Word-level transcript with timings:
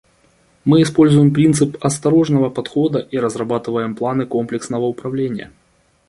Мы 0.65 0.81
используем 0.81 1.31
принцип 1.31 1.77
осторожного 1.79 2.49
подхода 2.49 2.97
и 3.11 3.19
разрабатываем 3.19 3.95
планы 3.95 4.25
комплексного 4.25 4.85
управления. 4.85 5.51